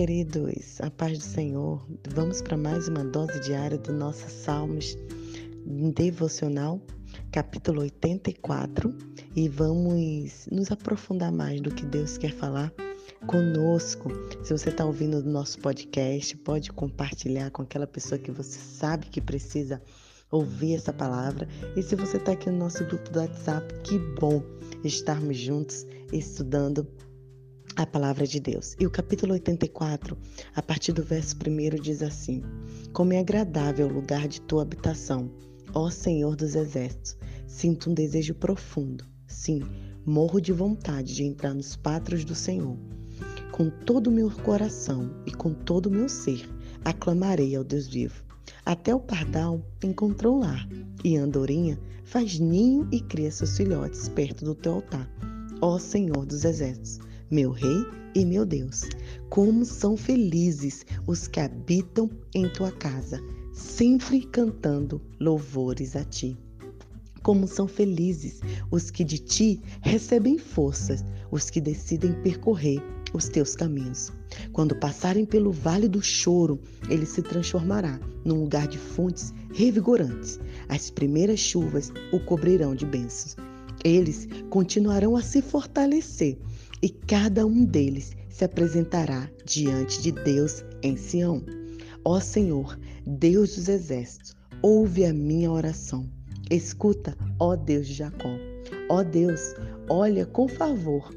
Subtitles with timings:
[0.00, 1.86] queridos, a paz do Senhor.
[2.08, 4.96] Vamos para mais uma dose diária do nosso Salmos
[5.94, 6.80] devocional,
[7.30, 8.96] capítulo 84,
[9.36, 12.72] e vamos nos aprofundar mais do que Deus quer falar
[13.26, 14.08] conosco.
[14.42, 19.04] Se você está ouvindo o nosso podcast, pode compartilhar com aquela pessoa que você sabe
[19.04, 19.82] que precisa
[20.30, 21.46] ouvir essa palavra.
[21.76, 24.42] E se você está aqui no nosso grupo do WhatsApp, que bom
[24.82, 26.88] estarmos juntos estudando
[27.76, 28.74] a palavra de Deus.
[28.78, 30.16] E o capítulo 84,
[30.54, 32.42] a partir do verso 1, diz assim:
[32.92, 35.30] Como é agradável o lugar de tua habitação,
[35.74, 37.16] ó Senhor dos exércitos.
[37.46, 39.04] Sinto um desejo profundo.
[39.26, 39.62] Sim,
[40.04, 42.76] morro de vontade de entrar nos pátrios do Senhor.
[43.52, 46.48] Com todo o meu coração e com todo o meu ser,
[46.84, 48.24] aclamarei ao Deus vivo.
[48.64, 50.68] Até o pardal encontrou lar,
[51.04, 55.08] e a andorinha faz ninho e cria seus filhotes perto do teu altar.
[55.60, 56.98] Ó Senhor dos exércitos,
[57.30, 58.88] meu Rei e meu Deus,
[59.28, 63.22] como são felizes os que habitam em tua casa,
[63.52, 66.36] sempre cantando louvores a ti.
[67.22, 72.82] Como são felizes os que de ti recebem forças, os que decidem percorrer
[73.14, 74.10] os teus caminhos.
[74.52, 80.40] Quando passarem pelo vale do choro, ele se transformará num lugar de fontes revigorantes.
[80.68, 83.36] As primeiras chuvas o cobrirão de bênçãos.
[83.84, 86.36] Eles continuarão a se fortalecer
[86.82, 91.42] e cada um deles se apresentará diante de Deus em Sião.
[92.04, 96.08] Ó Senhor, Deus dos exércitos, ouve a minha oração.
[96.50, 98.30] Escuta, ó Deus de Jacó.
[98.88, 99.54] Ó Deus,
[99.88, 101.14] olha com favor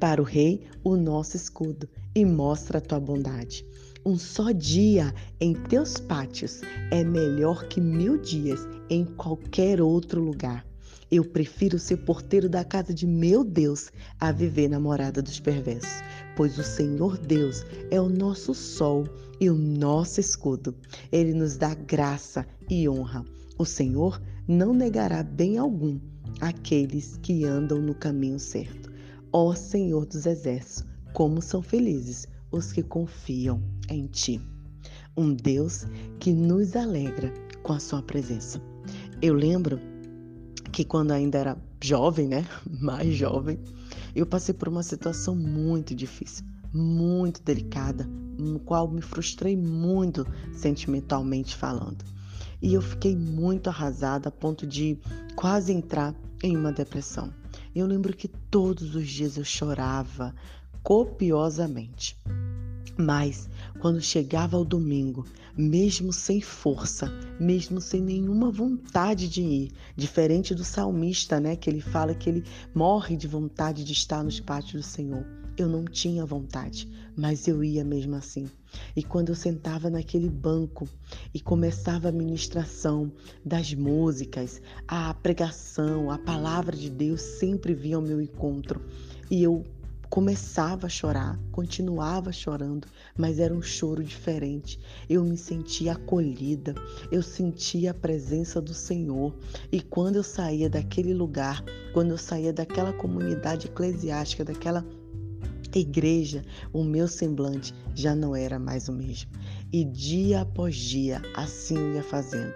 [0.00, 3.66] para o rei o nosso escudo e mostra a tua bondade.
[4.04, 10.66] Um só dia em teus pátios é melhor que mil dias em qualquer outro lugar.
[11.14, 16.02] Eu prefiro ser porteiro da casa de meu Deus a viver na morada dos perversos,
[16.36, 19.06] pois o Senhor Deus é o nosso sol
[19.40, 20.74] e o nosso escudo.
[21.12, 23.24] Ele nos dá graça e honra.
[23.56, 26.00] O Senhor não negará bem algum
[26.40, 28.90] àqueles que andam no caminho certo.
[29.32, 34.40] Ó Senhor dos exércitos, como são felizes os que confiam em ti.
[35.16, 35.86] Um Deus
[36.18, 38.60] que nos alegra com a sua presença.
[39.22, 39.93] Eu lembro
[40.74, 42.44] que quando ainda era jovem, né?
[42.68, 43.60] Mais jovem,
[44.14, 48.04] eu passei por uma situação muito difícil, muito delicada,
[48.36, 52.04] no qual me frustrei muito sentimentalmente falando.
[52.60, 54.98] E eu fiquei muito arrasada a ponto de
[55.36, 56.12] quase entrar
[56.42, 57.32] em uma depressão.
[57.72, 60.34] Eu lembro que todos os dias eu chorava
[60.82, 62.18] copiosamente.
[62.96, 63.48] Mas
[63.80, 70.64] quando chegava o domingo, mesmo sem força, mesmo sem nenhuma vontade de ir, diferente do
[70.64, 72.44] salmista, né, que ele fala que ele
[72.74, 75.24] morre de vontade de estar nos pátios do Senhor.
[75.56, 78.48] Eu não tinha vontade, mas eu ia mesmo assim.
[78.96, 80.88] E quando eu sentava naquele banco
[81.32, 83.12] e começava a ministração
[83.44, 88.80] das músicas, a pregação, a palavra de Deus sempre vinha ao meu encontro.
[89.30, 89.64] E eu
[90.14, 92.86] começava a chorar, continuava chorando,
[93.18, 94.78] mas era um choro diferente.
[95.10, 96.72] Eu me sentia acolhida,
[97.10, 99.34] eu sentia a presença do Senhor.
[99.72, 104.86] E quando eu saía daquele lugar, quando eu saía daquela comunidade eclesiástica, daquela
[105.74, 109.32] igreja, o meu semblante já não era mais o mesmo.
[109.76, 112.54] E dia após dia, assim eu ia fazendo.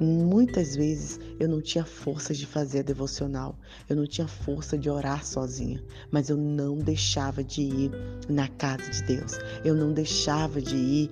[0.00, 3.58] Muitas vezes eu não tinha força de fazer a devocional,
[3.88, 5.82] eu não tinha força de orar sozinha,
[6.12, 7.90] mas eu não deixava de ir
[8.28, 9.32] na casa de Deus,
[9.64, 11.10] eu não deixava de ir,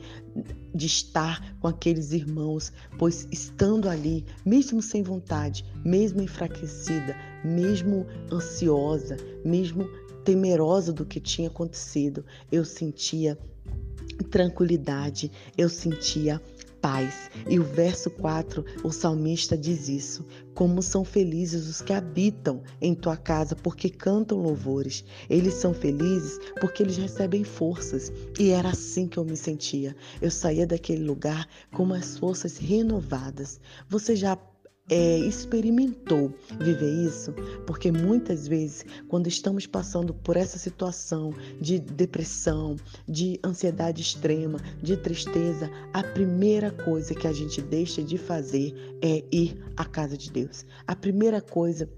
[0.73, 9.17] de estar com aqueles irmãos, pois estando ali, mesmo sem vontade, mesmo enfraquecida, mesmo ansiosa,
[9.45, 9.91] mesmo
[10.25, 13.37] temerosa do que tinha acontecido, eu sentia
[14.29, 16.41] tranquilidade, eu sentia
[16.81, 17.31] paz.
[17.49, 20.25] E o verso 4, o salmista diz isso:
[20.55, 25.05] Como são felizes os que habitam em tua casa, porque cantam louvores.
[25.29, 28.13] Eles são felizes porque eles recebem forças.
[28.39, 29.95] E era assim que eu me sentia.
[30.21, 33.61] Eu saía daquele lugar com as forças renovadas.
[33.89, 34.37] Você já
[34.89, 37.33] é, experimentou viver isso,
[37.67, 42.77] porque muitas vezes, quando estamos passando por essa situação de depressão,
[43.07, 49.25] de ansiedade extrema, de tristeza, a primeira coisa que a gente deixa de fazer é
[49.31, 50.65] ir à casa de Deus.
[50.87, 51.89] A primeira coisa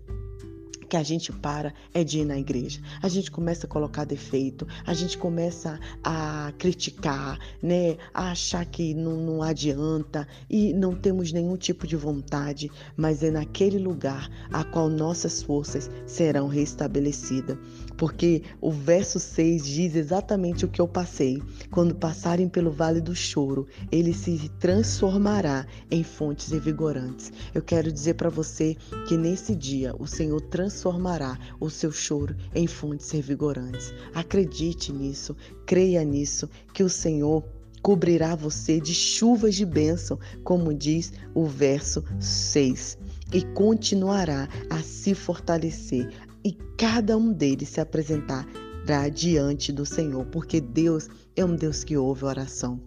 [0.91, 2.81] que a gente para é de ir na igreja.
[3.01, 7.97] A gente começa a colocar defeito, a gente começa a criticar, né?
[8.13, 13.31] A achar que não, não adianta e não temos nenhum tipo de vontade, mas é
[13.31, 17.57] naquele lugar a qual nossas forças serão restabelecidas.
[17.97, 21.41] Porque o verso 6 diz exatamente o que eu passei.
[21.71, 27.33] Quando passarem pelo vale do choro, ele se transformará em fontes revigorantes.
[27.55, 28.77] Eu quero dizer para você
[29.07, 30.41] que nesse dia o Senhor
[30.81, 33.93] transformará o seu choro em fontes revigorantes.
[34.15, 35.37] Acredite nisso,
[35.67, 37.45] creia nisso, que o Senhor
[37.83, 42.97] cobrirá você de chuvas de bênção, como diz o verso 6,
[43.33, 46.09] e continuará a se fortalecer,
[46.43, 51.97] e cada um deles se apresentará diante do Senhor, porque Deus é um Deus que
[51.97, 52.81] ouve oração.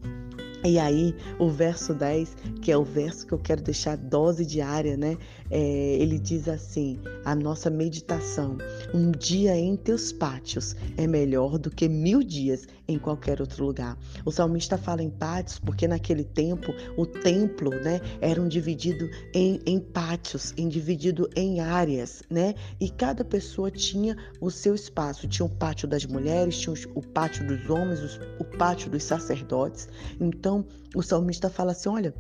[0.66, 4.95] E aí, o verso 10, que é o verso que eu quero deixar dose diária,
[4.95, 5.18] né?
[5.56, 8.58] É, ele diz assim: a nossa meditação,
[8.92, 13.96] um dia em teus pátios é melhor do que mil dias em qualquer outro lugar.
[14.26, 19.80] O salmista fala em pátios porque naquele tempo o templo, né, eram dividido em, em
[19.80, 22.56] pátios, em dividido em áreas, né?
[22.80, 25.28] E cada pessoa tinha o seu espaço.
[25.28, 29.88] Tinha o pátio das mulheres, tinha o pátio dos homens, o pátio dos sacerdotes.
[30.20, 30.66] Então,
[30.96, 32.12] o salmista fala assim: olha,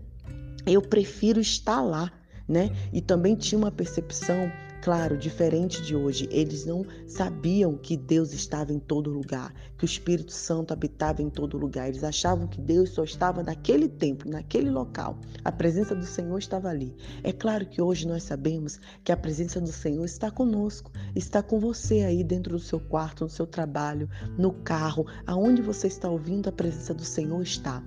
[0.67, 2.11] eu prefiro estar lá,
[2.47, 2.71] né?
[2.91, 4.51] E também tinha uma percepção,
[4.81, 6.27] claro, diferente de hoje.
[6.31, 11.29] Eles não sabiam que Deus estava em todo lugar, que o Espírito Santo habitava em
[11.29, 11.87] todo lugar.
[11.87, 15.17] Eles achavam que Deus só estava naquele tempo, naquele local.
[15.43, 16.95] A presença do Senhor estava ali.
[17.23, 21.59] É claro que hoje nós sabemos que a presença do Senhor está conosco, está com
[21.59, 26.49] você aí dentro do seu quarto, no seu trabalho, no carro, aonde você está ouvindo,
[26.49, 27.83] a presença do Senhor está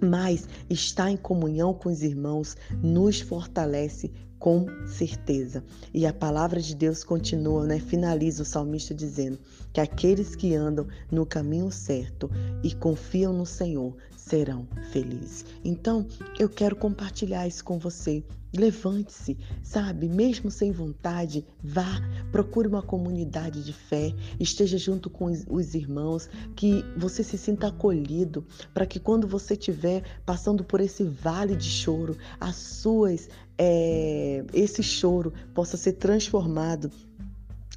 [0.00, 5.62] mas estar em comunhão com os irmãos nos fortalece com certeza.
[5.92, 7.78] E a palavra de Deus continua, né?
[7.78, 9.38] Finaliza o salmista dizendo
[9.70, 12.30] que aqueles que andam no caminho certo
[12.62, 13.94] e confiam no Senhor
[14.30, 15.44] serão felizes.
[15.64, 16.06] Então,
[16.38, 18.24] eu quero compartilhar isso com você.
[18.56, 20.08] Levante-se, sabe?
[20.08, 22.00] Mesmo sem vontade, vá,
[22.32, 28.44] procure uma comunidade de fé, esteja junto com os irmãos, que você se sinta acolhido,
[28.74, 34.82] para que quando você estiver passando por esse vale de choro, as suas é, esse
[34.82, 36.90] choro possa ser transformado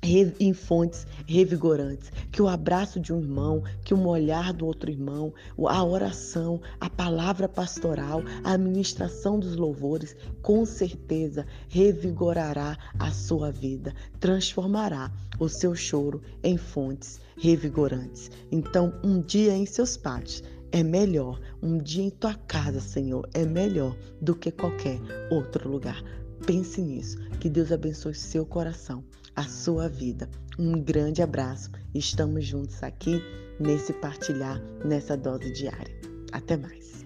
[0.03, 5.33] em fontes revigorantes, que o abraço de um irmão, que um olhar do outro irmão,
[5.67, 13.93] a oração, a palavra pastoral, a administração dos louvores, com certeza revigorará a sua vida,
[14.19, 18.29] transformará o seu choro em fontes revigorantes.
[18.51, 23.45] Então, um dia em seus pátios é melhor, um dia em tua casa, Senhor, é
[23.45, 24.99] melhor do que qualquer
[25.29, 26.03] outro lugar.
[26.45, 27.17] Pense nisso.
[27.39, 29.03] Que Deus abençoe seu coração,
[29.35, 30.29] a sua vida.
[30.57, 31.71] Um grande abraço.
[31.93, 33.21] Estamos juntos aqui
[33.59, 35.93] nesse partilhar, nessa dose diária.
[36.31, 37.02] Até mais.